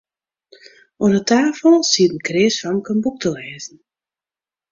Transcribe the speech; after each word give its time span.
Oan 1.01 1.13
'e 1.17 1.21
tafel 1.29 1.75
siet 1.91 2.11
in 2.15 2.23
kreas 2.27 2.55
famke 2.63 2.91
in 2.93 3.03
boek 3.03 3.17
te 3.21 3.29
lêzen. 3.35 3.77